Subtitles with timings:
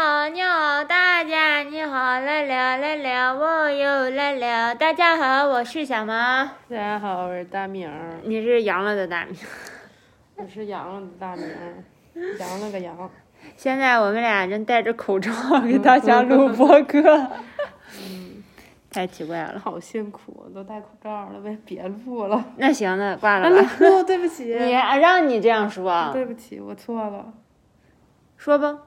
[0.00, 1.90] 好，你好，大家你好，
[2.20, 4.72] 来了来了，我又来了。
[4.72, 6.12] 大家好，我是小毛，
[6.70, 9.34] 大家好，我是大明儿，你是阳了的大明。
[10.36, 11.82] 我是阳了的大明儿，
[12.38, 13.10] 阳了个阳。
[13.56, 15.32] 现在我们俩正戴着口罩
[15.66, 17.02] 给大家录播客，
[18.00, 18.44] 嗯，
[18.92, 19.58] 太奇怪了。
[19.58, 22.44] 好辛苦，都戴口罩了，呗，别录了。
[22.56, 23.68] 那行，那挂了啊吧。
[23.80, 27.32] 录，对不起， 你让你这样说，对不起，我错了。
[28.36, 28.78] 说吧，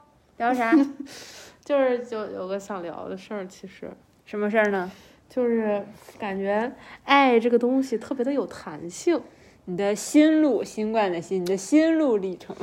[0.42, 0.72] 聊啥？
[1.64, 3.88] 就是就有个想聊的事儿，其实
[4.24, 4.90] 什么事儿呢？
[5.28, 5.86] 就是
[6.18, 6.70] 感觉
[7.04, 9.20] 爱这个东西特别的有弹性，
[9.66, 12.54] 你的心路，新冠的心，你的心路历程。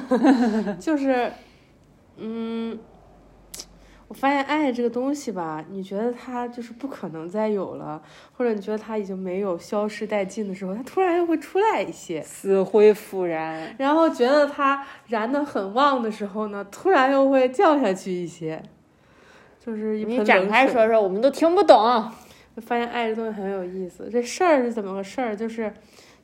[0.78, 1.32] 就是，
[2.18, 2.78] 嗯，
[4.08, 8.00] 我发现爱这个东西吧，你觉得它就是不可能再有了，
[8.32, 12.22] 或者你觉得它已经没有消失殆尽的时候，它突然又会出来一些。
[12.22, 18.62] 死灰复燃，然后觉得它燃得很旺的时候呢，突然又会降下去一些，
[19.58, 20.48] 就是一你展。
[20.48, 21.76] 开说说，我们都听不懂。
[22.54, 24.08] 我发现爱这东西很有意思。
[24.10, 25.34] 这事儿是怎么个事儿？
[25.34, 25.72] 就是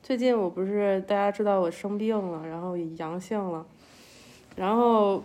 [0.01, 3.65] 最近我不是大家知道我生病了，然后阳性了，
[4.55, 5.21] 然后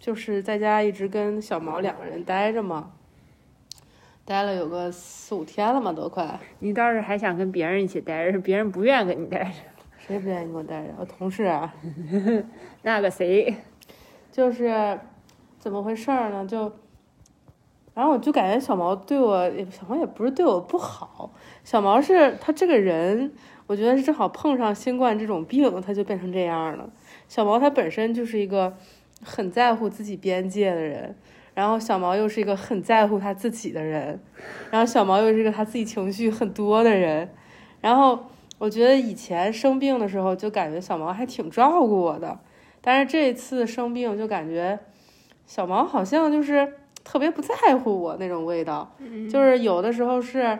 [0.00, 2.92] 就是在家一直跟小毛两个人待着嘛，
[4.24, 6.40] 待了有个四五天了嘛，都快。
[6.60, 9.50] 你倒是还想跟别人一起待着，别人不愿跟你待着。
[10.08, 10.94] 谁不愿意跟我待着？
[10.98, 11.72] 我同事啊。
[12.82, 13.54] 那个谁，
[14.32, 14.98] 就是
[15.58, 16.46] 怎么回事儿呢？
[16.46, 16.72] 就，
[17.92, 21.30] 然后我就感觉小毛对我，小毛也不是对我不好，
[21.62, 23.30] 小毛是他这个人，
[23.66, 26.88] 我觉得是正好碰上新冠这种病，他就变成这样了。
[27.28, 28.74] 小毛他本身就是一个
[29.22, 31.16] 很在乎自己边界的人，
[31.54, 34.20] 然后小毛又是一个很在乎他自己的人，
[34.70, 37.28] 然后小毛又是一个他自己情绪很多的人，
[37.80, 38.26] 然后
[38.58, 42.38] 我觉得以前生病的时候就感觉小毛还挺照顾我的。
[42.80, 44.78] 但是这一次生病，就感觉
[45.46, 46.72] 小毛好像就是
[47.04, 48.96] 特别不在乎我那种味道，
[49.30, 50.58] 就是有的时候是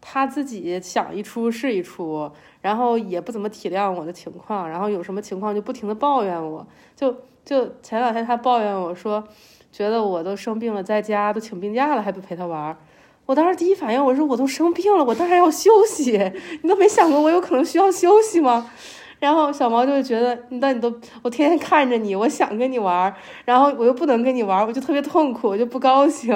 [0.00, 2.30] 他自己想一出是一出，
[2.62, 6.66] 然后也不怎么体谅我的情况，然后有什么情况就不停的抱怨我，
[6.96, 7.14] 就
[7.48, 9.24] 就前两天他抱怨我说，
[9.72, 12.76] 觉得我都生病了，在家都请病假了还不陪他玩儿。
[13.24, 16.12] 我当时第一反应我说我都生病了，我当然要休息，
[16.60, 18.70] 你都没想过我有可能需要休息吗？
[19.18, 23.14] 然后小毛就觉得，那你都我天天看着你，我想跟你玩儿，
[23.46, 26.34] 然后我又不能跟你玩儿，我就特别痛苦，我就不高兴。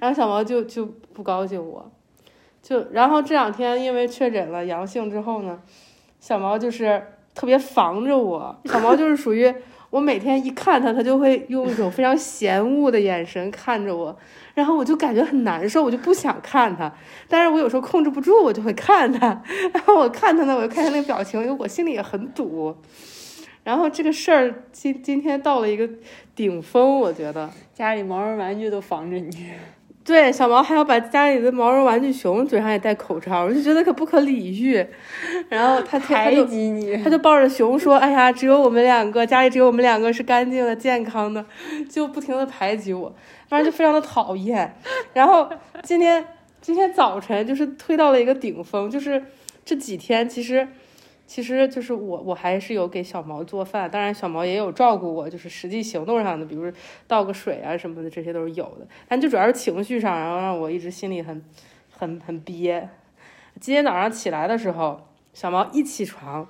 [0.00, 1.88] 然后小毛就就不高兴我，
[2.60, 5.60] 就然后这两天因为确诊了阳性之后呢，
[6.18, 7.00] 小毛就是
[7.32, 8.56] 特别防着我。
[8.64, 9.54] 小毛就是属于
[9.90, 14.14] 我每天一看他，他就会用一种非常嫌恶的眼神看着我，
[14.54, 16.92] 然后我就感觉很难受，我就不想看他。
[17.26, 19.42] 但是我有时候控制不住，我就会看他。
[19.72, 22.76] 然后我看他呢，我就看他那个表情，因为我心里也很堵。
[23.64, 25.88] 然后这个事儿今今天到了一个
[26.34, 27.50] 顶峰，我觉得。
[27.74, 29.52] 家里毛绒玩具都防着你。
[30.08, 34.86] 对，小毛还要把家里的毛绒玩具熊嘴上也戴口罩，我就觉得可不可理喻。
[35.50, 41.44] 然后他他排就挤你，他就抱着熊说：“哎呀，只有我们两个，家里只有我们两个是干净的、健康的，
[41.90, 43.14] 就不停的排挤我，
[43.50, 44.74] 反正就非常的讨厌。”
[45.12, 45.46] 然后
[45.82, 46.24] 今天
[46.62, 49.22] 今天早晨就是推到了一个顶峰，就是
[49.62, 50.66] 这几天其实
[51.28, 56.72] 其实就是我我还是有给小毛做饭，当然小毛也有照顾我，就是实际行动上的，比如
[57.06, 58.88] 倒个水啊什么的，这些都是有的。
[59.06, 61.44] 但就主要是情绪上，然后让我一直心里很
[61.96, 62.88] 很很憋。
[63.60, 65.04] 今天早上起来的时候。
[65.34, 66.48] 小毛一起床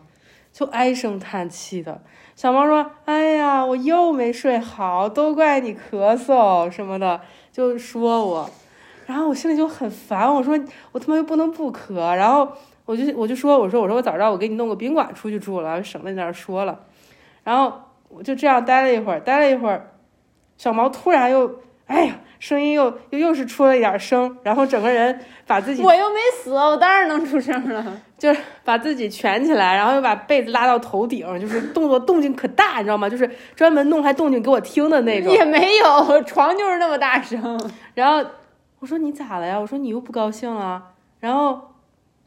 [0.51, 2.01] 就唉声叹气的。
[2.35, 7.21] 小毛说：“哎呀，我又没睡好，都怪你咳嗽什么的，
[7.53, 8.51] 就说我。”
[9.05, 10.59] 然后我心里就很烦，我说
[10.93, 12.51] ：“我他妈又不能不咳。”然后
[12.89, 16.81] 我就我就说：“我说我说我早知道我给你弄个宾馆出去住了，省得你在那儿说了。”
[17.45, 17.71] 然后
[18.09, 19.91] 我就这样待了一会儿，待了一会儿，
[20.57, 27.85] 小毛突然又哎呀，声音又又又是出了一点声，然后整个人把自己我又没死，我当然能出声了。
[28.17, 33.07] 就是把自己蜷起来，然后又把被子拉到头顶，就是动作动静可大，你知道吗？
[33.07, 35.31] 就是专门弄出来动静给我听的那种。
[35.31, 37.61] 也没有，床就是那么大声。
[37.95, 38.27] 然后
[38.79, 39.61] 我说你咋了呀？
[39.61, 40.83] 我说你又不高兴了。
[41.21, 41.61] 然后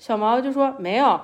[0.01, 1.21] 小毛就说没有。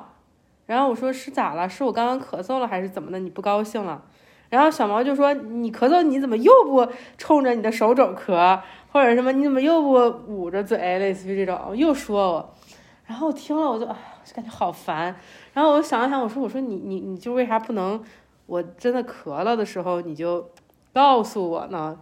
[0.68, 1.68] 然后我说是咋了？
[1.68, 3.18] 是我刚刚咳嗽了还是怎么的？
[3.18, 4.03] 你不高兴了？
[4.50, 6.88] 然后小毛就说你咳嗽你怎么又不
[7.18, 8.59] 冲着你的手肘咳，
[8.91, 9.94] 或者什么你怎么又不
[10.27, 12.53] 捂着嘴，类似于这种又说我。
[13.07, 13.95] 然后我听了我就哎。
[14.27, 15.15] 就感觉好烦，
[15.53, 18.03] 然后我想了想，我说我说你你你就为啥不能，
[18.45, 20.50] 我真的咳了的时候你就
[20.94, 21.97] 告诉我呢？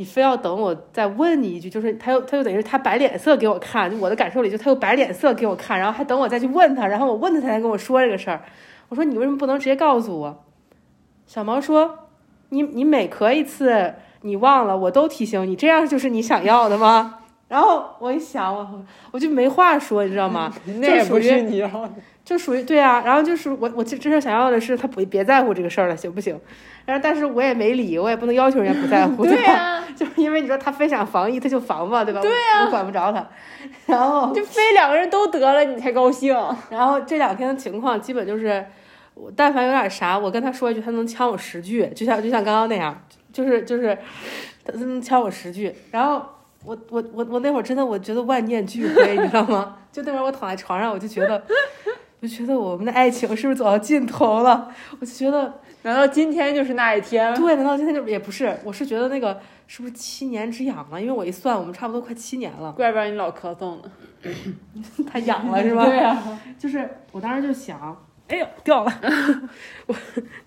[0.00, 8.40] 你非要等我再问你一句，就是他又他又等于是他摆脸色给我看，就我的感受里就他又摆脸色给我看，然后还等我再去问他，然后我问他才能跟我说这个事儿。
[8.88, 10.44] 我说你为什么不能直接告诉我？
[11.26, 12.08] 小毛说
[12.48, 13.92] 你你每咳一次，
[14.22, 17.18] 你忘了，我都提醒你，这样就是你想要的吗？
[17.48, 20.50] 然后我一想，我我就没话说，你知道吗？
[20.80, 21.92] 那也不是你要的。
[22.30, 26.40] 就属于对啊，然后就是我我这真正想要的是他不别在乎这个事儿了，行不行？
[26.86, 29.28] 然后但是我也没理，我也不能要求人家不在乎，吧？
[29.28, 32.20] 对呀、 就是因为你说他非想防疫，他就防吧，对吧？
[32.22, 33.28] 对呀、我管不着他。
[33.86, 36.32] 然后 就非两个人都得了，你才高兴。
[36.70, 38.64] 然后这两天的情况基本就是，
[39.14, 42.96] 我但凡有点啥，我跟他说一句，他能呛我十句，就像就像刚刚那样，
[43.32, 43.98] 就是就是
[44.64, 45.74] 他能呛我十句。
[45.90, 46.24] 然后
[46.64, 49.78] 我我我我那会儿真的我觉得万念俱灰，你知道吗？
[49.90, 51.42] 就那会儿我躺在床上，我就觉得。
[52.20, 54.70] 我就觉得我们的爱情是不是走到尽头了？
[55.00, 57.34] 我就觉得，难道今天就是那一天？
[57.34, 58.54] 对，难道今天就也不是？
[58.62, 61.00] 我是觉得那个是不是七年之痒了？
[61.00, 63.90] 因为我一算，我们差不多快七年了，怪不得你老咳嗽呢。
[65.10, 65.86] 他痒了是吧？
[65.86, 66.22] 对呀、
[66.58, 67.96] 就是我当时就想，
[68.28, 68.92] 哎呦掉了，
[69.86, 69.94] 我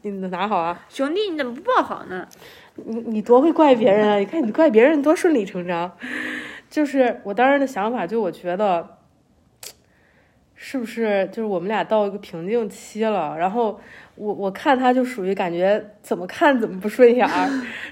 [0.04, 0.80] 你拿好啊！
[0.90, 2.28] 兄弟，你怎么不抱好呢？
[2.76, 4.18] 你你多会怪别人啊！
[4.18, 5.92] 你看你怪别人多顺理成章。
[6.70, 8.98] 就是我当时的想法，就我觉得，
[10.66, 13.36] 是不是就是我们俩到一个瓶颈期了？
[13.38, 13.78] 然后
[14.16, 17.28] 我我看他就属于感觉怎么看怎么不顺眼。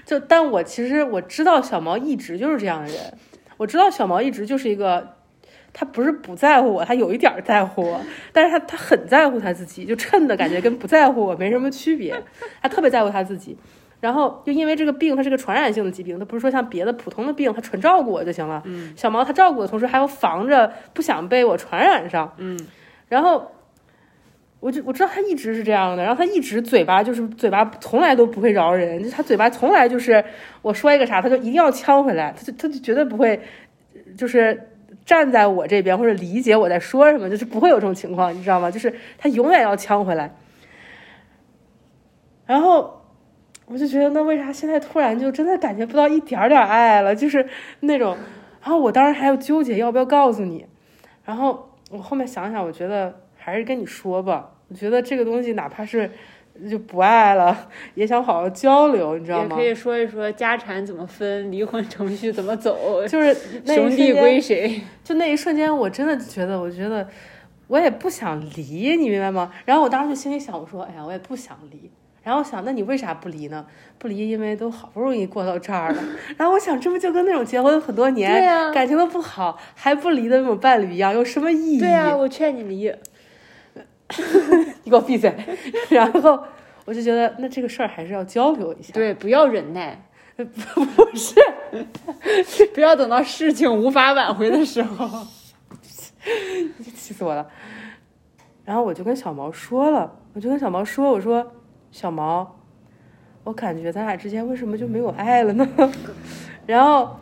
[0.06, 2.96] 就但我其实我知道小毛一直就是这样的人，
[3.58, 5.16] 我知道小毛一直就是一个。
[5.74, 7.98] 他不是不在乎我，他有一点在乎我，
[8.30, 12.14] 但是他他很在乎他自己，就衬的感觉跟不在乎我没什么区别。
[12.60, 13.56] 他特别在乎他自己，
[14.02, 18.60] 然后就因为这个病，它是个传染性的疾病，它不是说像别的普通的病，它纯照顾我就行了。
[18.66, 22.34] 嗯小毛它照顾我的同时，还要防着不想被我传染上。
[22.36, 22.58] 嗯，
[23.08, 23.52] 然后
[24.60, 30.22] 我就我知道它一直是这样的，然后它一直嘴巴就是嘴巴从来都不会饶人，就他嘴巴从来就是
[30.60, 33.40] 我说一个啥，它就一定要呛回来，它就它就绝对不会
[34.18, 34.68] 就是。
[35.04, 38.70] 站在我这边或者理解我在说什么，就是不会有这种情况，你知道吗？
[38.70, 40.32] 就是他永远要呛回来。
[42.46, 43.01] 然后
[43.66, 47.14] 我就觉得，那为啥现在突然就真的感觉不到一点儿点儿爱了？
[47.14, 47.46] 就是
[47.80, 48.16] 那种，
[48.60, 50.66] 然后我当时还要纠结要不要告诉你，
[51.24, 54.50] 然后我后面想想，我觉得还是跟你说吧。
[54.68, 56.10] 我觉得这个东西哪怕是
[56.68, 59.62] 就不爱了，也想好好交流，你知道吗也可？
[59.62, 64.80] 以说一说家产怎么分，离婚程序怎么走，就是 那兄弟归谁？
[65.04, 67.06] 就那一瞬间，我真的觉得，我觉得
[67.68, 69.52] 我也不想离，你明白吗？
[69.66, 71.90] 然后我当时就心里想，我说，哎呀，我也不想离。
[72.22, 73.66] 然后我想，那你为啥不离呢？
[73.98, 76.02] 不离，因为都好不容易过到这儿了。
[76.36, 81.78] 然后我想，这不就跟那种结婚很多年、感情都不好还不离的那种伴侣一样，有什么意义？
[81.78, 82.92] 对啊，我劝你离。
[84.84, 85.34] 你给我闭嘴！
[85.88, 86.38] 然后
[86.84, 88.92] 我就觉得，那这个事儿还是要交流一下。
[88.92, 90.04] 对，不要忍耐，
[90.36, 90.44] 不
[91.16, 91.34] 是，
[92.74, 95.26] 不要等到事情无法挽回的时候。
[96.94, 97.48] 气死我了。
[98.66, 101.50] 然后我就跟小毛说了，我就跟小毛说，我说
[101.92, 102.56] 小毛，
[103.44, 105.68] 我感觉咱俩之间为什么就没有爱了呢？
[106.66, 107.16] 然后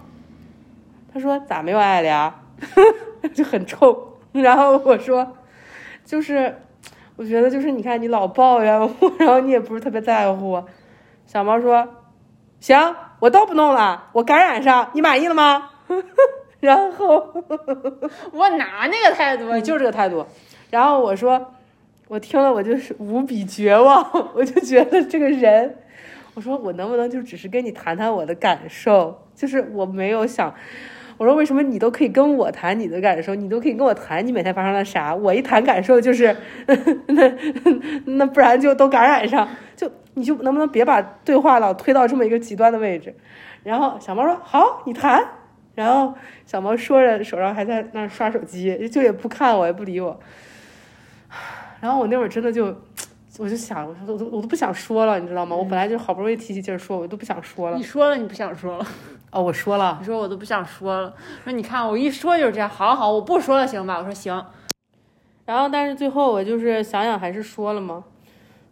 [1.13, 2.35] 他说咋没有爱了呀？
[3.35, 4.17] 就很臭。
[4.33, 5.37] 然后我说，
[6.05, 6.57] 就是
[7.17, 10.65] 我觉得就是你看你老抱怨我， 然后你也不是特别在乎我。
[11.27, 11.87] 小毛说，
[12.61, 15.71] 行，我都不弄了，我感染上，你满意了吗？
[16.61, 17.27] 然后。
[18.33, 19.53] 我拿那个态度？
[19.55, 20.25] 你就是这个态度。
[20.71, 21.55] 然后我说，
[22.11, 24.05] 我听了我就是无比绝望，
[24.35, 25.77] 我就觉得这个人，
[26.35, 30.53] 我说我能不能就只是跟你谈谈我的感受，就是我没有想。
[31.19, 35.15] 我说为什么你都可以跟我谈你的感受，你都可以跟我谈你每天发生了啥？
[35.15, 36.37] 我一谈感受就是，
[37.07, 37.33] 那
[38.07, 43.15] 那不然就都感染上，就你就能不能别把对话老推到这么一个极端的位置？
[43.63, 45.25] 然后小猫说好，你谈。
[45.77, 46.13] 然后
[46.45, 50.19] 小毛说着，手上还在那刷手机，就也不看我，也不理我。
[51.81, 52.67] 然后我那会儿真的就，
[53.39, 55.57] 我就想，我都我都不想说了，你知道吗？
[55.57, 57.83] 我本来就好不容易提起劲儿说，我都不想说了你。
[57.83, 58.87] 说了，你不想说了。
[59.31, 61.15] 哦，我说了你，说我都不想说了。
[61.45, 63.99] 说你看我一说就是这样，好好，我不说了，行吧？
[63.99, 64.45] 我说行。
[65.47, 68.05] 然后但是最后我就是想想还是说了嘛。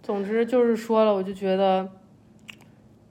[0.02, 1.88] 总之就是说了，我就觉得，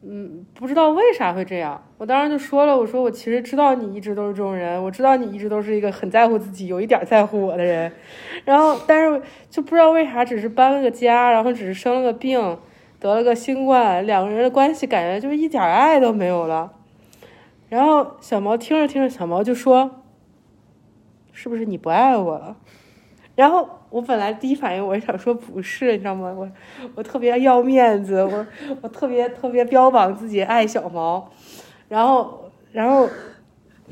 [0.03, 1.83] 嗯，不知道为啥会这样。
[1.97, 7.91] 我当时就说了，我说我其实知道你一直都是这种人，我知道你一直都是一个很在乎自己、有一点在乎我的人。
[8.45, 12.57] 然后，但是就不知道为啥，只是搬了个家，然后只是生了个病，
[12.99, 16.71] 得了个新冠，两个人的关系感觉就是一点爱都没有了。
[17.67, 20.03] 然后小毛听着听着，小毛就说
[21.33, 22.55] ：“是不是你不爱我了？”
[23.35, 26.29] 然后我本来第一反应我也想说不是，你知道吗？
[26.29, 26.49] 我
[26.95, 28.45] 我特别要面子，我
[28.81, 31.31] 我特别特别标榜自己爱小毛，
[31.87, 33.09] 然后然后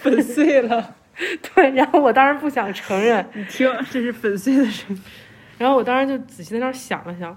[0.00, 0.94] 粉碎了，
[1.54, 5.02] 对，然后我当时不想承认， 你听，这是粉碎的声音。
[5.56, 7.36] 然后我当时就仔细在那儿想了想，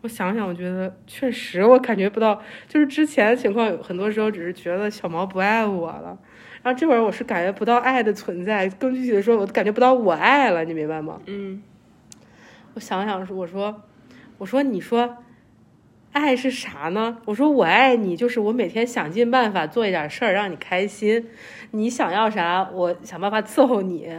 [0.00, 6.18] 我想想，我觉得确实我感觉不到，就是之前的情况，有很多时候只是觉得小毛不爱我了，
[6.64, 11.20] 然后这会儿我是感觉不到爱的存在，更具体的说，我感觉不到我爱了，你明白吗？
[11.26, 11.62] 嗯
[12.72, 13.82] 我想想说，我说，
[14.38, 15.18] 我说，你说，
[16.12, 17.18] 爱是啥呢？
[17.26, 21.28] 我说我爱你，就是我每天想尽办法做一点事儿让你开心，
[21.72, 24.10] 你想要啥，我想办法伺候你。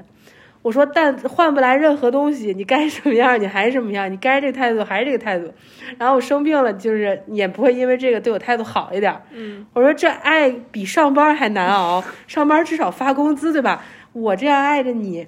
[0.65, 5.53] 我说，但换不来任何东西，你该什么样你还是什么样，你该这个态度还是这个态度。
[5.99, 9.21] 然后我生病了，就是你也不会因为这个对我态度好一点儿。
[9.29, 13.83] 嗯，我说这爱比上班还难熬，上班至少发工资对吧？
[14.11, 15.27] 我这样爱着你，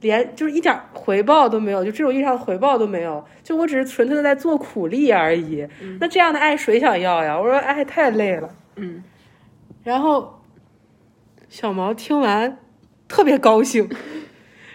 [0.00, 5.68] 连就是一点回报都没有，就这种意义上的回报都没有，就我只是纯粹的在做苦力而已。
[6.00, 7.38] 那这样的爱谁想要呀？
[7.38, 8.48] 我说爱太累了。
[8.76, 9.04] 嗯，
[9.84, 10.40] 然后
[11.50, 12.56] 小毛听完
[13.06, 13.90] 特别高兴，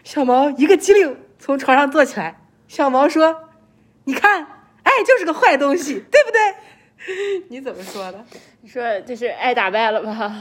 [0.03, 2.39] 小毛一个机灵从床上坐起来。
[2.67, 3.49] 小毛说
[4.05, 4.45] ：“你看，
[4.83, 8.23] 爱就是个坏东西，对不对？” 你怎么说的？
[8.61, 10.33] 你说就是爱打败了吧？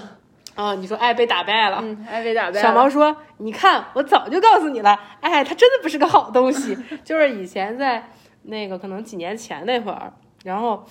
[0.55, 1.79] 啊、你说爱被打败了。
[1.83, 2.61] 嗯，爱被打败了。
[2.63, 6.77] 小毛说：“你看，我早就告诉你了，哎，它真的不是个好东西。
[7.03, 8.09] 就是以前在
[8.43, 10.13] 那个可能几年前那会儿，
[10.45, 10.85] 然后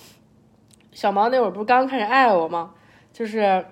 [0.90, 2.72] 小毛那会儿不是刚开始爱我吗？
[3.12, 3.64] 就是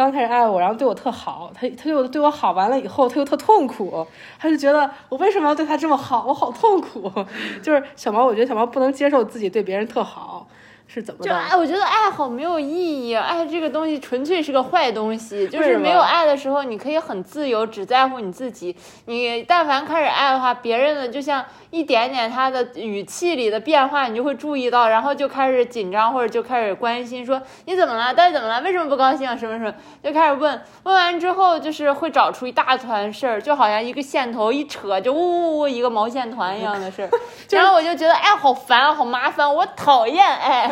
[0.00, 4.06] 刚开始爱我，然后对我特好，他他又对我好完了以后，他又特痛苦，
[4.38, 7.12] 他就觉得我为什么要对他这么好，我好痛苦。
[7.62, 10.46] 就是小毛，我觉得小毛不能接受自己对别人特好，
[10.86, 11.28] 是怎么的？
[11.28, 13.14] 就爱，我觉得爱好没有意义。
[13.14, 18.74] 爱这个东西纯粹是个坏东西，就是没有爱的时候，你可以很自由，只在乎你自己。
[19.04, 28.12] 你但凡开始爱的话，别人的就像一点点他的语气里的变化，你就会注意到，然后就开始紧张，或者就开始关心，说你怎么了？
[28.12, 28.60] 到底怎么了？
[28.62, 29.26] 为什么不高兴？
[29.38, 29.72] 什么什么？
[30.02, 30.60] 就开始问。
[30.82, 37.08] 问完之后，就是会找出一大团事儿，就好像一个线头一扯，就呜呜呜一个毛线团一样的事儿。
[37.50, 40.70] 然后我就觉得哎好烦啊，好麻烦，我讨厌爱。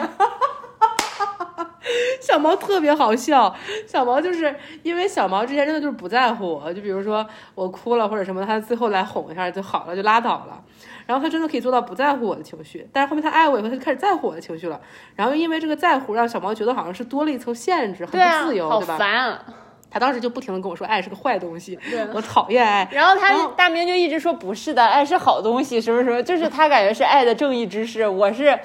[2.21, 3.55] 小毛特别好笑，
[3.87, 10.63] 小毛就是因为小毛之前真的就是不在乎我，就比如说我哭了或者什么，他最后来哄一下就好了，就拉倒了。
[11.07, 14.79] 然后他真的可以做到不在乎我的情绪，但是后面他爱我以后，他就开始在乎我的情绪了。
[15.17, 18.99] 然后因为这个在乎，让小毛觉得好像是多了一层限制，很不自由，，好对吧？
[18.99, 19.43] 烦啊。
[19.91, 22.89] 他当时就不停的跟我说，爱是个坏东西对，我讨厌爱。
[22.93, 28.59] 然后他大明就一直说不是的，爱是好东西，什么什么，就是他感觉是爱的正义之士，我是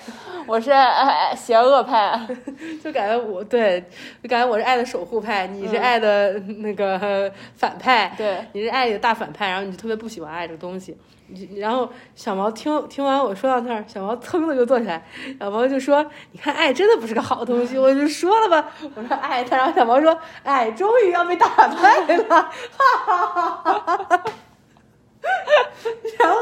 [0.46, 2.20] 我是爱邪恶派，
[2.84, 3.82] 就感觉我对，
[4.22, 10.98] 就感觉我是爱的守护派，你是嗯爱的那个、呃反派，对，你是爱的大反派，然后你就特别不喜欢爱这个东西。
[11.34, 15.04] 你然后小毛听听完我说到那儿，小毛噌的就坐起来，
[15.40, 24.24] 小毛就说：“你看，爱真的不是个好东西。”我就说了吧，我说爱他，然后小毛说：“爱终于要被打败了。”哈哈哈哈哈哈。
[26.20, 26.38] 然后，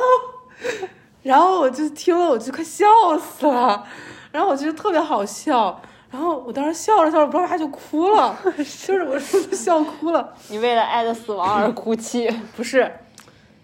[1.23, 2.85] 然后我就听了，我就快笑
[3.17, 3.85] 死了，
[4.31, 5.81] 然后我觉得特别好笑。
[6.09, 10.33] 然后我当时笑着笑着，不知道为啥就哭了，就是我是笑哭了。
[10.49, 12.91] 你为了爱的死亡而哭泣， 不是，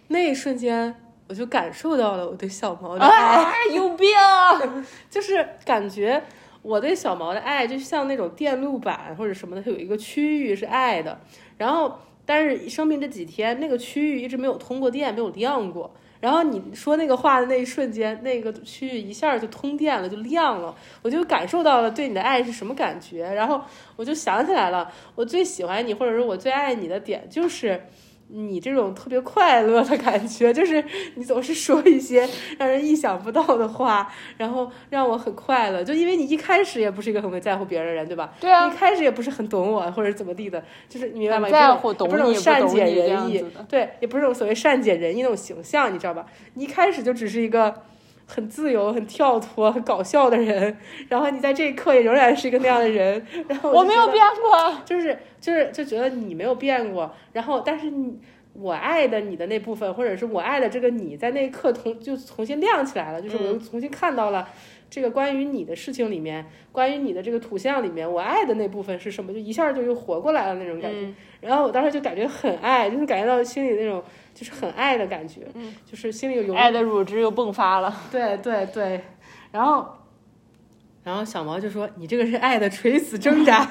[0.07, 0.95] 那一瞬间
[1.29, 4.07] 我就感受到了我对小毛的爱，啊，有病！
[5.11, 6.23] 就是感觉
[6.61, 11.19] 我对小毛的爱就像那种电路板或者什么的，它有一个区域是爱的，
[11.57, 15.93] 然后但是生病这几天那个区域一直没有通过电，没有亮过。
[16.19, 23.23] 然后你说那个话的那一瞬间，那个区域一下就通电了，就亮了，我就感受到了对你的爱是什么感觉。
[23.33, 23.61] 然后
[23.95, 27.81] 我就想起来了，我最喜欢你，或者是我最爱你的点就是。
[28.29, 30.83] 你这种特别快乐的感觉，就是
[31.15, 35.83] 你总是说一些让人意想不到的话，然后让我很快乐。
[35.83, 38.33] 就因为你一开始也不是一个很会在乎别人的人，对吧？
[38.39, 41.47] 对啊一开始也不是很懂我或者怎么地的，就是你明白吗？
[42.09, 46.25] 不是那种懂你不懂善解人意对，也不是那种所谓善解人意那种形象，你知道吧？
[46.55, 47.83] 你一开始就只是一个
[48.27, 50.77] 很自由、很跳脱、很搞笑的人，
[51.09, 58.19] 然后你在这一刻也仍然是一个那样的人， 然后我没有变过，就是就是就觉得你没有变过，然后但是你
[58.53, 64.47] 我爱的你的那部分，或者是我爱的这个你在那一刻同就重新亮起来了，就是我又重新看到了
[64.89, 70.99] 这个关于你的事情里面，关于你的这个图像里面，我爱的那部分是什么，就一下就又活过来了那种感觉。
[71.01, 74.03] 嗯然后我当时就感觉很爱，就是感觉到心里那种
[74.33, 77.95] 就是很爱的感觉，嗯就是心里有爱的乳汁又迸发了。
[78.11, 78.99] 对对对，
[79.51, 79.87] 然后，
[81.03, 83.69] 然后小毛就说：“你这个是爱的垂死挣扎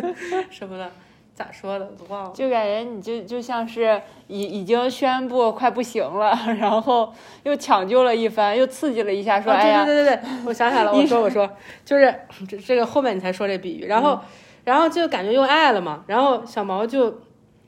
[0.50, 0.92] 什么的，
[1.36, 2.30] 咋说的我都忘了。
[2.34, 7.12] 就感觉你就就像是已已经宣布快不行了，然后
[7.42, 11.48] 又抢救了一番，又刺激了一下，说：“啊哎呀，对对对对对，我想起来了，我说我说，
[11.84, 12.12] 就是
[12.48, 14.18] 这这个后面你才说这比喻，然后、
[14.64, 17.20] 然后就感觉又爱了嘛，然后小毛就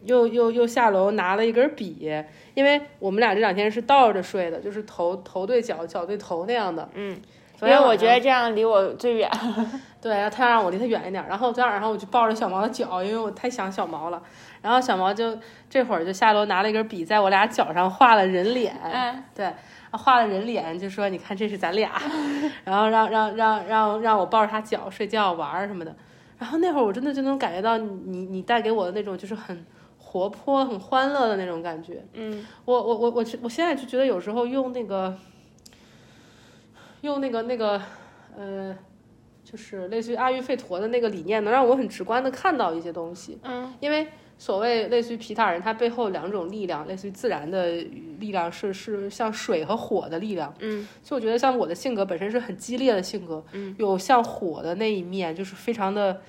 [0.04, 2.10] 又又又下楼拿了一根笔，
[2.54, 7.20] 因为我们俩这两天是倒着睡的，就是头头对脚，脚对头那样的，嗯，
[7.62, 9.30] 因为我觉得这样离我最远。
[10.00, 14.22] 对，他让我离他远一点，然后昨天晚上我就抱着小毛的脚，因为我太想小毛了。
[14.62, 15.36] 然后小毛就
[15.68, 19.52] 这会儿就下楼拿了一根笔，在我俩脚上画了人脸，嗯， 对，
[19.90, 21.90] 画了人脸，就说你看这是咱俩，
[22.64, 25.94] 然后让让让让让我抱着他脚睡觉玩儿什么的。
[26.38, 29.66] 然后那会儿我真的就能感觉到你你带给我的那种就是很
[29.98, 32.04] 活泼、很欢乐的那种感觉。
[32.12, 35.16] 嗯我我我我我现在就觉得有时候用那个
[37.02, 37.80] 用那个那个
[38.36, 38.76] 呃，
[39.44, 43.38] 就是类似于阿育吠陀的那个理念，能让我很直观的看到一些东西。
[43.42, 47.72] 嗯因为所谓类似于皮塔人，他背后两种力量，类似于自然的
[48.20, 50.54] 力量是是像水和火的力量。
[50.60, 56.20] 嗯所以我觉得像我的性格本身是很激烈的性格，嗯，有像火的那一面，就是非常的。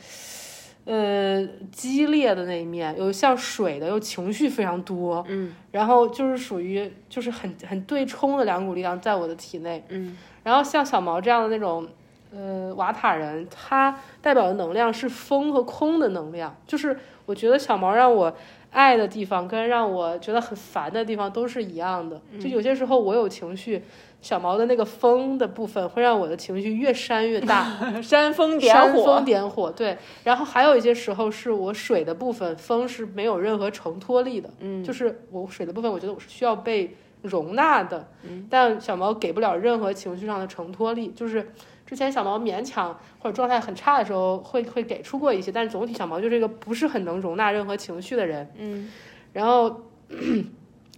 [0.85, 9.83] 呃，激烈的那一面有像水的，又情绪非常多，嗯然后就是属于就是很很对冲的两股力量在我的体内。
[9.89, 11.87] 嗯然后像小毛这样的那种，
[12.31, 16.55] 呃，瓦塔人，他代表的能量是风和空的能量。
[16.65, 18.33] 就是我觉得小毛让我
[18.71, 22.21] 爱的地方，跟让我觉得很烦的地方都是一样的。
[22.39, 23.81] 就有些时候我有情绪，
[24.21, 27.65] 小毛的那个风的部分会让我的情绪越扇越大，
[28.01, 29.25] 煽风点火煽风。
[29.25, 29.71] 点火。
[29.71, 34.49] 对，然后还有一些时候是我水的部分，风是没有任何承托力的。
[34.59, 41.09] 嗯就是我水的部分，我觉得我是需要被容纳的，嗯但小毛给不了任何情绪上的承托力。
[41.09, 41.51] 就是
[41.89, 48.91] 之前小毛勉强或者状态很差的时候会会给出过一些，但是总体小毛就是一个不是很能容纳任何情绪的人，嗯，
[49.33, 49.81] 然后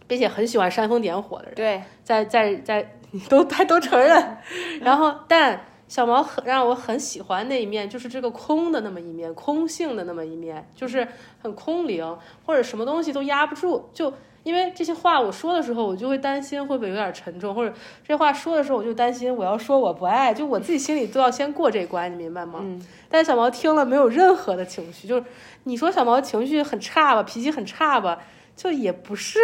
[0.06, 4.38] 并且很喜欢煽风点火的人，对，在在在你 都他都承认，
[4.82, 5.62] 然后但。
[5.88, 11.06] 小毛很让我很喜欢那一面，就是这个空的那么一面，空性的那么一面，就是
[11.42, 13.90] 很空灵，或者什么东西都压不住。
[13.94, 22.60] 就因为这些话我说的时候，我就会担心会不会有点沉重，或者这话说的时候，我就担心我要说我不爱，就我自己心里都要先过这关，你明白吗？
[22.62, 25.24] 嗯但是小毛听了没有任何的情绪，就是
[25.66, 28.20] 你说小毛情绪很差吧，脾气很差吧，
[28.56, 29.40] 就也不是，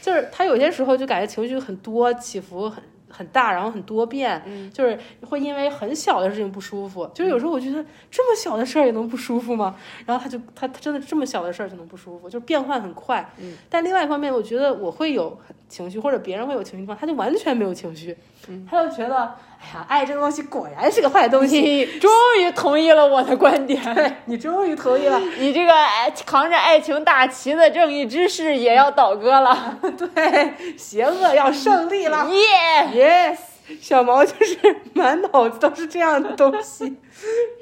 [0.00, 7.10] 就是他有些时候就感觉情绪很多，起伏很很大，然后很多变，嗯就是会因为很小的事情不舒服。
[7.12, 9.74] 就是有时候我觉得这么小的事儿也能不舒服吗？
[10.06, 13.28] 然后他就他他真的这么小的事儿就能不舒服，就是变换很快。
[13.38, 18.16] 嗯，但另外一方面，我觉得我会有情绪，或者别人会有情绪他就完全没有情绪，
[18.48, 21.60] 嗯他就觉得哎呀，爱这个东西果然是个坏东西。
[21.60, 23.82] 你终于同意了我的观点。
[23.94, 32.26] 对你终于同意了， 你这个爱扛着爱情大旗的正义之士也要倒戈了， 对，邪恶要胜利了。
[32.30, 33.38] 耶！Yes，
[33.80, 34.58] 小毛就是
[34.94, 36.96] 满脑子都是这样的东西，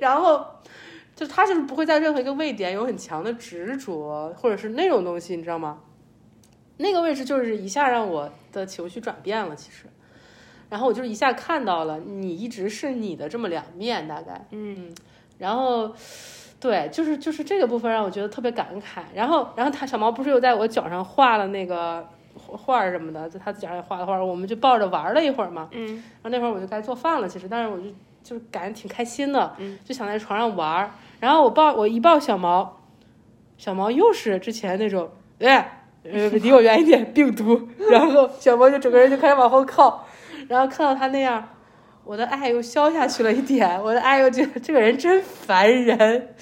[0.00, 0.46] 然后
[1.16, 5.78] 就他就是不会在任何一个位点有很强的执着，或者是那种东西，你知道吗？
[6.76, 9.86] 那个位置就是一下让我的情绪转变了，其实，
[10.70, 14.94] 然后我就是一下看到了你一直是你的这么两面，大概，嗯
[15.38, 15.92] 然后。
[16.60, 19.00] 对，就是就是这个部分让我觉得特别感慨。
[19.14, 22.04] 然后，然后他小毛不是又在我脚上画了那个
[22.34, 25.68] 画画儿什么的，在他脚上也画了画儿，我们就抱着玩了一会儿嘛。
[25.70, 27.84] 嗯然后那会儿我就该做饭了，其实，但是我就
[28.24, 30.90] 就是感觉挺开心的，嗯就想在床上玩儿。
[31.20, 32.80] 然后我抱我一抱小毛，
[33.56, 37.68] 小毛又是之前那种，哎，呃，离我远一点，病毒。
[37.88, 40.04] 然后小毛就整个人就开始往后靠，
[40.48, 41.48] 然后看到他那样，
[42.02, 46.34] 我的爱又消下去了一点，我的爱又觉得这个人真烦人。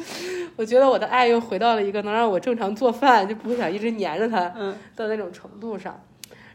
[0.57, 6.01] 我觉得我的爱又回到了一个能让我正常做饭，就不会想一直黏着他嗯的那种程度上。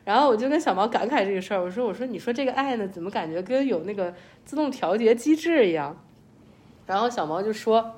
[0.03, 4.11] 然后我就跟小毛感慨这个事儿，我说我说你说这个爱呢，怎么感觉跟有那个
[4.43, 5.95] 自动调节机制一样？
[6.87, 7.93] 然后小毛就说。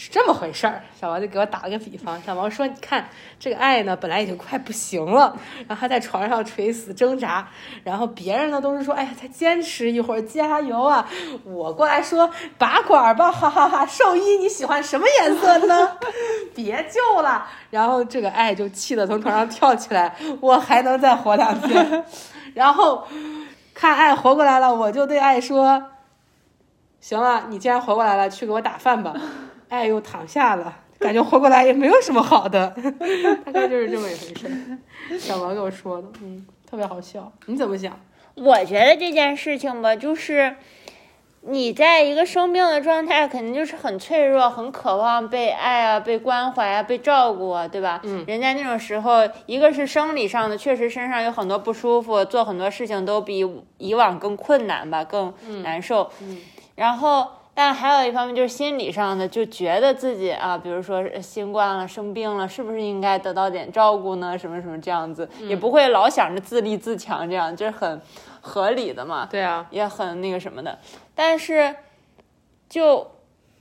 [0.00, 2.22] 是这么回事儿，小王就给我打了个比方。
[2.22, 3.08] 小王说：“你看
[3.40, 7.48] 这个爱呢，本来已经快不行了，然后他在床上垂死挣扎，
[7.82, 11.04] 然后别人呢都是说，哎呀，再坚持一会儿，加油啊！
[11.42, 13.84] 我过来说拔管吧，哈哈哈！
[13.86, 15.98] 兽医你喜欢什么颜色的呢？
[16.54, 17.48] 别救了！
[17.70, 22.04] 然后这个爱就气得从床上跳起来，我还能再活两天。
[22.54, 23.04] 然后
[23.74, 25.82] 看爱活过来了，我就对爱说：
[27.00, 29.12] 行了，你既然活过来了，去给我打饭吧。
[29.68, 32.74] 爱又躺下了，感觉活过来也没有什么好的，
[33.44, 35.18] 大概就是这么一回事儿。
[35.18, 37.30] 小王跟我说的，嗯，特别好笑。
[37.46, 37.98] 你怎么想？
[38.34, 40.56] 我觉得这件事情吧，就是
[41.42, 48.00] 你在一个生病的状态，肯定就是很脆弱，很渴望被爱啊、被关怀啊、被照顾啊，对吧？
[48.04, 53.44] 嗯，人家那种时候，一个是生理上的，确实身上有很多不舒服，做很多事情都比
[53.78, 56.10] 以往更困难吧，更难受。
[56.22, 56.38] 嗯
[56.76, 57.26] 然后。
[57.58, 64.38] 但还有一方面就是心理上的，就觉得自己啊，比如说新冠了、生病了，是不是应该得到点照顾呢？
[64.38, 68.00] 什么什么这样子，也不会老想着自立自强，这样就是很
[68.40, 69.26] 合理的嘛。
[69.28, 70.78] 对啊，也很那个什么的，
[71.16, 71.74] 但是
[72.68, 73.04] 就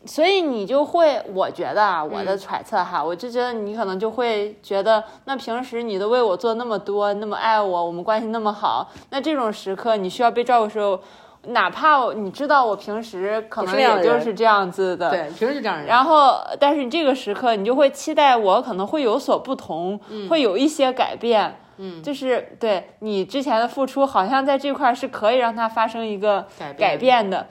[0.05, 10.99] 所以你就会，我觉得啊，我的揣测哈，我就觉得你可能就会觉得，那平时你都为我做那么多，那么爱我，我们关系那么好，那这种时刻你需要被照顾的时候，
[11.47, 15.85] 哪怕你知道我平时可能也就是这样子的，对，平时就这样人。
[15.85, 21.59] 然后，但是你这个时刻，你就会期待我可能会有所不同，会有一些改变。
[21.79, 27.47] 嗯，就是对你之前的付出，好像在这块儿是可以让它发生一个改变改变的，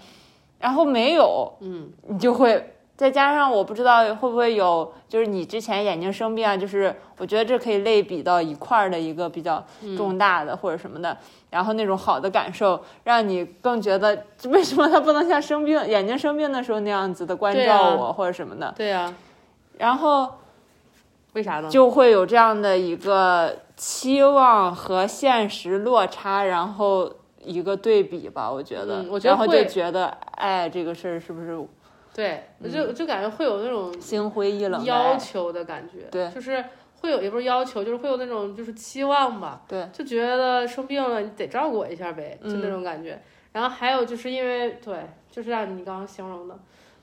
[0.59, 11.17] 然后没有，嗯，你就会再加上我不知道会不会有，就是你之前眼睛生病啊，就是我觉得这可以类比到一块儿的一个比较嗯重大的或者什么的，
[11.51, 19.13] 然后那种好的感受，让你更觉得为什么他不能像生病眼睛生病的时候那样子的关照我、或者什么的，对呀、
[19.77, 20.27] 然后
[21.35, 21.69] 为啥呢？
[21.69, 27.13] 就会有这样的一个期望和现实落差，然后
[27.45, 30.07] 一个对比吧，我觉得，嗯我觉得然后就觉得，
[30.37, 31.59] 哎，这个事儿是不是
[32.17, 35.19] 对，我就就感觉会有那种心灰意冷要？
[35.19, 36.65] 求的感觉，对就是
[37.03, 43.21] 会有也不是要求，就是会有那种就是期望吧，对，就觉得生病了你得照顾我一下呗，就嗯那种感觉。
[43.53, 46.59] 然后还有就是因为对，就是像你刚刚形容的，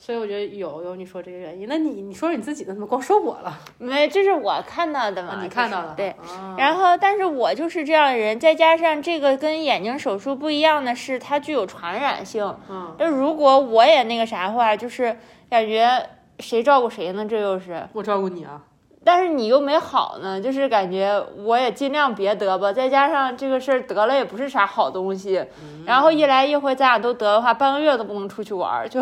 [0.05, 1.65] 所以我觉得有有你说这个原因。
[1.69, 3.57] 那你你说说你自己的，怎么光说我了？
[3.77, 6.09] 没，这是我看到的嘛，啊你看到了，对。
[6.09, 12.53] 啊然后，但是我就是这样的人，再加上这个跟眼睛手术不一样的是，它具有传染性。
[12.69, 15.17] 嗯，那如果我也那个啥的话，就是
[15.49, 16.05] 感觉
[16.39, 17.25] 谁照顾谁呢？
[17.25, 17.87] 这又是。
[17.93, 18.61] 我照顾你啊，
[19.05, 22.73] 但是你又没好呢，就是感觉我也尽量别得吧。
[22.73, 29.01] 再加上这个事儿得了也不是啥好东西，嗯然后一来一回咱俩都得的话，半个月都不能出去玩儿，就，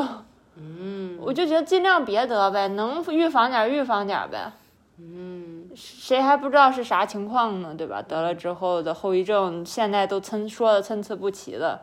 [0.61, 4.51] 嗯我就觉得尽量别得呗，能预防点预防点呗。
[4.97, 8.01] 嗯，谁还不知道是啥情况呢，对吧？
[8.01, 11.81] 得了之后的后遗症，现在都参说的参差不齐的。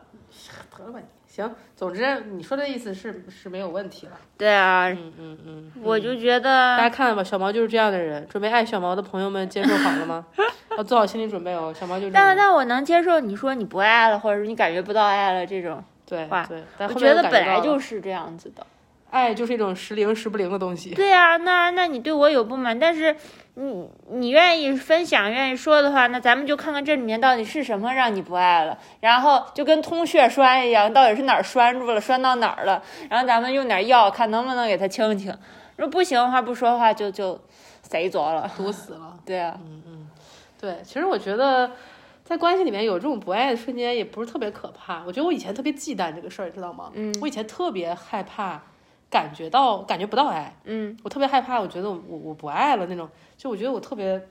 [0.77, 1.05] 得了吧你。
[1.27, 4.13] 行，总之你说的意思是是没有问题了。
[4.37, 8.27] 对啊，嗯嗯嗯，我就觉得大家，看了吧，小毛就是这样的人。
[8.27, 10.25] 准备爱小毛的朋友们接受好了吗？
[10.77, 11.73] 要做好心理准备哦。
[11.77, 18.65] 小毛就但但我能接受你说你不爱了，或者是你感觉不到爱了这种，对话对，但我觉得本来就是这样子的。
[19.11, 20.93] 爱就是一种时灵时不灵的东西。
[20.93, 23.15] 对啊、那那你对我有不满，但是
[23.55, 35.35] 你你愿意分享、愿意说的话，那咱们就看看这里面到底是什么让你不爱了，然后就跟通血栓一样，到底是哪儿栓住了，栓到哪儿了，然后咱们用点药看能不能给它清清。
[35.77, 37.39] 如果不行的话，不说话就就
[37.81, 38.47] 贼着了。
[38.55, 39.17] 堵死了。
[39.25, 39.57] 对啊，
[40.61, 41.71] 对，其实我觉得
[42.29, 45.03] 在关系里面有这种不爱的瞬间，也不是特别可怕。
[45.03, 46.91] 我觉得我以前特别忌惮这个事儿，知道吗？
[46.93, 48.61] 嗯我以前特别害怕
[49.09, 54.27] 感觉到感觉不到爱，嗯我特别害怕，我觉得我我我不爱了那种，就我觉得我特别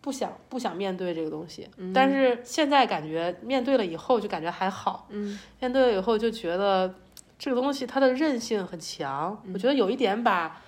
[0.00, 1.68] 不想不想面对这个东西。
[1.92, 5.06] 但是现在感觉面对了以后，就感觉还好。
[5.10, 6.94] 嗯面对了以后就觉得
[7.38, 10.62] 这个东西它的韧性很强，我觉得有一点把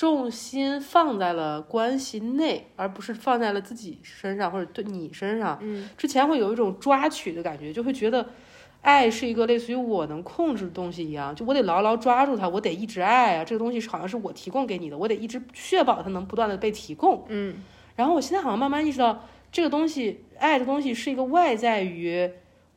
[0.00, 5.58] 重心放在了关系内，而不是放在了自己身上或者对你身上。
[5.60, 8.30] 嗯之前会有一种抓取的感觉，就会觉得
[8.80, 17.26] 爱是一个类似于我能控制的东西一样，就我得牢牢抓住它，我得一直爱啊，这个东西好像是我提供给你的，我得一直确保它能不断的被提供。
[17.28, 17.62] 嗯
[17.94, 22.30] 然后我现在好像慢慢意识到，这个东西，爱的东西是一个外在于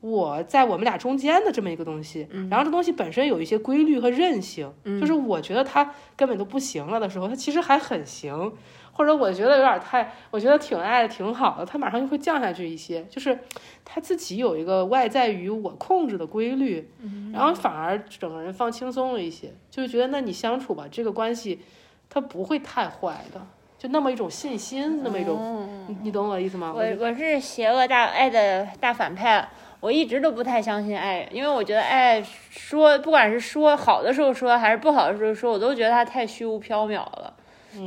[0.04, 2.28] 我在我们俩中间的这么一个东西。
[2.50, 8.52] 然后这东西本身有一些规律和韧性，就是我觉得它根本都不行了的时候，它其实还很行。
[8.96, 13.40] 或者我觉得有点太，我觉得挺爱的，挺好的，它马上就会降下去一些，就是
[13.84, 16.88] 它自己有一个外在于我控制的规律，
[17.34, 21.62] 然后反而整个人放轻松了一些，就是觉得那你相处吧，这个关系
[22.08, 23.44] 它不会太坏的，
[23.80, 26.72] 就那么一种信心，那么一种，嗯你你懂我的意思吗？
[26.72, 29.50] 我我是邪恶大爱的大反派，
[29.84, 37.34] 我一直都不太相信爱，因为我觉得爱说不管是说好的时候说还是不好的时候说，我都觉得它太虚无缥缈了，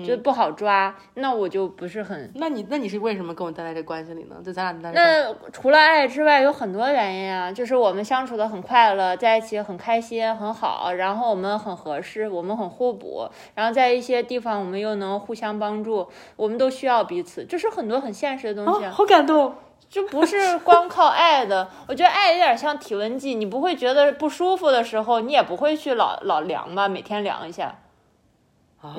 [0.06, 0.94] 就不好抓。
[1.14, 2.30] 那我就不是很。
[2.34, 4.36] 那你那你是为什么跟我待在这关系里呢？
[4.44, 16.06] 就咱俩待在这那除了爱之外，有很多原因啊，就是我们相处的很快乐，在一起很开心、很好，然后我们很合适，我们很互补，然后在一些地方我们又能互相帮助，
[16.36, 19.54] 我们都需要彼此，这是很多很现实的东西啊啊，好感动。
[19.88, 21.68] 就不是光靠爱的。
[21.88, 27.76] 我觉得爱有点像体温计，你不会觉得不舒服的时候，你也不会去老老量吧，每天量一下。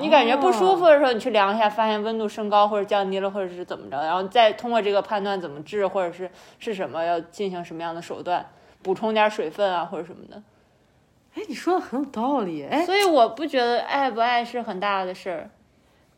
[0.00, 8.44] 你感觉不舒服哦，的时候，你去量一下，发现温度升高或者降低了，或者是怎么着，然后再通过这个判断怎么治，或者是是什么要进行什么样的手段，
[8.82, 10.42] 补充点水分啊或者什么的。
[11.34, 12.66] 哎，你说的很有道理。
[12.66, 15.50] 哎，所以我不觉得爱不爱是很大的事儿。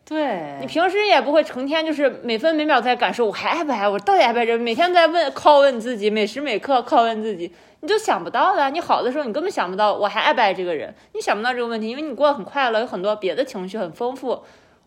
[0.04, 8.70] 对，你平时也不会成天就是每分每秒在感受我还爱不爱我，到底爱不爱这，每天在问拷问自己，每时每刻拷问自己，你就想不到的。
[8.70, 14.42] 你好的时候，你根本想不到我还爱不爱这个人，你想不到这个问题，因为你过得很快乐，有很多别的情绪很丰富，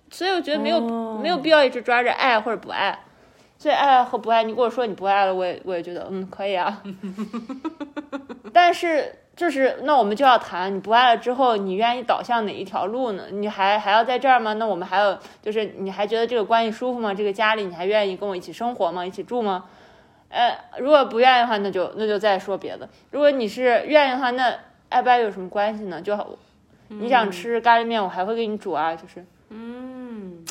[0.10, 3.00] 所以我觉得没有、哦没有必要一直抓着爱或者不爱。
[3.58, 6.84] 所以爱和不爱，你跟我说你不爱了，我也我也觉得嗯可以啊。
[8.52, 13.24] 但是就是那我们就要谈，你不爱了之后，你愿意导向哪一条路呢？
[13.32, 14.54] 你还还要在这儿吗？
[14.54, 17.14] 那我们还有就是你还觉得这个关系舒服吗？
[17.14, 19.06] 这个家里你还愿意跟我一起生活吗？
[19.06, 19.66] 一起住吗？
[20.30, 22.88] 呃，如果不愿意的话，那就那就再说别的。
[23.12, 24.56] 如果你是愿意的话，那
[24.90, 26.02] 爱不爱有什么关系呢？
[26.02, 26.16] 就
[26.90, 30.46] 你想吃咖喱面，我还会给你煮啊，就是嗯，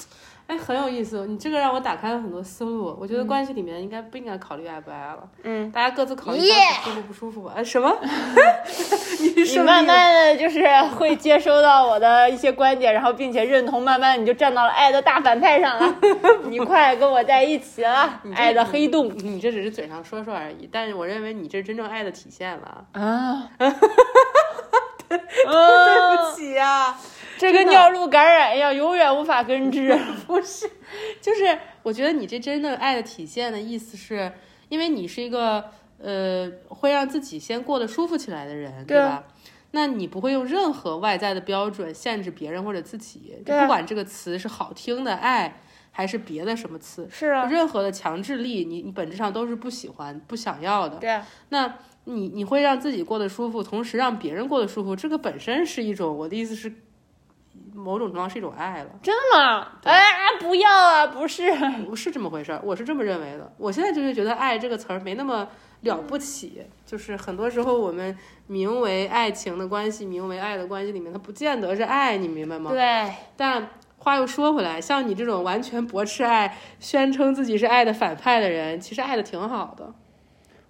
[0.53, 1.27] 哎，很有意思。
[1.27, 2.95] 你这个让我打开了很多思路。
[3.01, 6.41] 我觉得关系里面应该不应该考虑爱不爱了，嗯，大家各自考虑
[6.85, 7.53] 舒服不舒服吧。
[7.57, 7.91] 哎，什么？
[9.21, 10.63] 你你慢慢的就是
[10.97, 15.97] 会接收到我的一些观点，然后并且认同，慢慢你就站到了爱的大反派上了，
[16.45, 22.85] 你快跟我在一起了，爱的黑洞你这只是嘴上说说而已，但是我认为你这是真正爱的体现了。
[22.93, 23.49] 啊！
[23.59, 26.97] 对 对不起啊，
[27.39, 29.97] 这跟尿路感染一样，永远无法根治。
[30.27, 30.71] 不是，
[31.21, 34.33] 就是我觉得你这真正爱的体现的意思是，
[34.69, 35.65] 因为你是一个
[35.99, 39.25] 呃会让自己先过得舒服起来的人，对吧？
[39.75, 50.99] 那你不会用任何外在的标准限制别人或者自己，不管这个词是好听的爱，还是别的什么词，是啊，任何的强制力，你你本质上都是不喜欢、不想要的。
[50.99, 56.71] 对啊，那你你会让自己过得舒服，同时让别人过得舒服，这个本身是一种，我的意思是，
[57.75, 58.91] 某种程度上是一种爱了。
[59.03, 59.67] 真的吗？
[59.85, 60.03] 哎，
[60.41, 61.53] 不要啊，不是。
[61.87, 63.53] 不是这么回事儿，我是这么认为的。
[63.59, 65.49] 我现在就是觉得“爱”这个词儿没那么
[65.83, 72.71] 了不起，就是很多时候我们名为爱情的关系，名为爱的关系里面，它不见得是爱，你明白吗？
[72.71, 79.93] 对，但话又说回来，像你这种完全驳斥爱、宣称自己是爱的反派的人，其实爱的挺好的。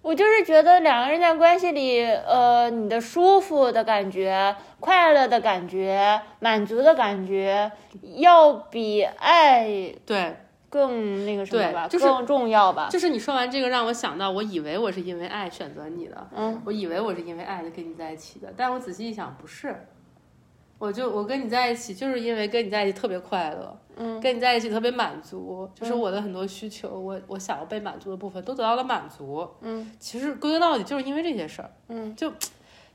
[0.03, 7.71] 我就是觉得两个人在关系里，呃，你的舒服的感觉、快乐的感觉、满足的感觉，
[8.17, 9.65] 要比爱
[10.05, 10.35] 对，
[10.69, 12.89] 更那个什么吧，就是更重要吧。
[12.91, 19.87] 就是你说完这个，让我想到，我以为我是因为爱选择你的，嗯，我以为我是因为爱跟你在一起的，但我仔细一想，不是。
[20.83, 29.47] 我就我跟你在一起，就是因为跟你在一起特别快乐，嗯，跟你在一起特别满足，就是我的很多需求，我我想要被满足的部分都得到了满足。
[29.61, 32.29] 嗯，其实归根到底就是因为这些事儿，嗯，就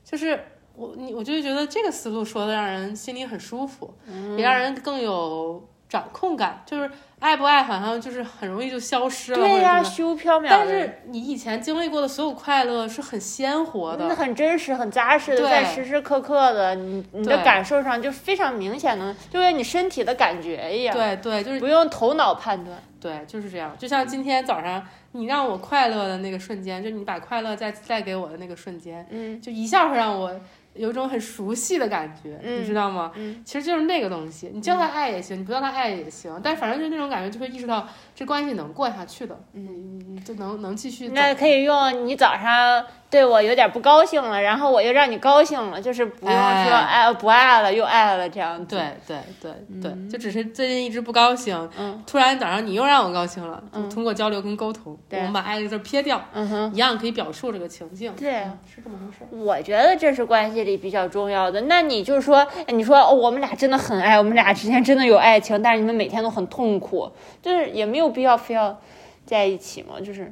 [0.03, 0.39] 就是
[0.75, 4.37] 我你我就觉得这个思路说的让人心里很舒服，嗯。
[4.37, 10.45] 也让人更有掌控感，就是爱不爱好像就是很容易就消失了，对呀、虚无缥缈。
[10.47, 22.77] 但是你以前经历过的所有快乐是很鲜活的，那很真实、很扎实的，对在时时刻刻的，你你的感受上就非常明显的，就跟你身体的感觉一样，对对，就是不用头脑判断。
[23.01, 23.73] 对，就是这样。
[23.79, 30.37] 就像今天早上你让我快乐的那个瞬间，就你把快乐再带给我的那个瞬间，嗯就一下会让我
[30.73, 33.11] 有一种很熟悉的感觉，嗯你知道吗？
[33.15, 41.13] 嗯，其实就是那个东西，你叫他爱也行，你不叫他爱也行，但反正就是那种感觉，就会意识到这关系能过下去的，嗯，就能能继续走。
[41.13, 48.75] 那可以用你早上对我有点不高兴了，然后我又让你高兴了，就是不用说哎哎不爱了又爱了这样子。
[48.75, 58.13] 对对对对，就只是最近一直不高兴，嗯突然早上你又让我高兴了，通过交流跟沟通，我们把爱这个字儿撇掉，嗯哼，一样可以表述这个情境。
[58.13, 59.43] 对嗯是这么回事。
[59.43, 61.61] 我觉得这是关系里比较重要的。
[61.61, 68.79] 那你就是说，哎你说、哦、我们俩真的很爱，我们俩之间真的有爱情，但是你们每天都很痛苦，就是也没有必要非要
[69.25, 70.31] 在一起嘛，就是，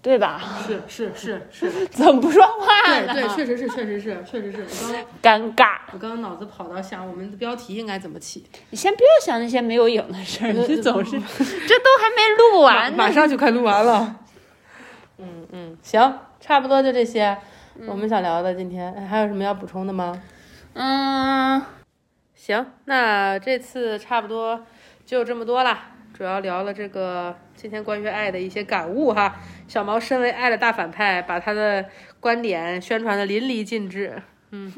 [0.00, 0.40] 对吧？
[0.64, 3.12] 是是是是， 怎么不说话呢？
[3.12, 4.62] 对对，确实是确实是确实是。
[4.62, 5.78] 我刚尴尬。
[5.92, 12.96] 我刚刚脑子跑到想我们的标题应该怎么起，你先不要想那些没有影的事儿，你总是 这都还没录完呢。
[12.96, 14.16] 马上就快录完了。
[15.18, 17.36] 嗯嗯，行，差不多就这些，
[17.88, 20.22] 我们想聊的今天哎还有什么要补充的吗？
[20.74, 21.60] 嗯，
[22.36, 24.64] 行，那这次差不多
[25.04, 25.86] 就这么多啦。
[26.16, 29.36] 主要聊了这个今天关于爱的一些感悟哈。
[29.68, 31.84] 小毛身为爱的大反派，把他的
[32.18, 34.20] 观点宣传的淋漓尽致。
[34.50, 34.72] 嗯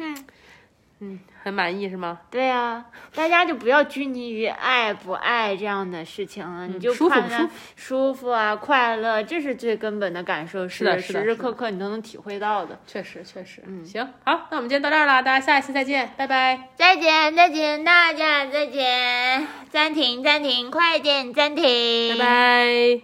[1.03, 2.21] 嗯，很满意是吗？
[2.31, 12.79] 对呀、大家就不要拘泥于爱不爱这样的事情了，你就嗯舒服看它不舒舒服啊、快乐，这是最根本的感受，是的是的时时刻刻你都能体会到的。
[12.87, 13.63] 确实确实。
[13.67, 16.69] 嗯行，好，那我们今天到这儿了，大家下一期再见，拜拜。
[16.77, 22.99] 再见，再见，大家再见，暂停，暂停，快点暂停，拜拜。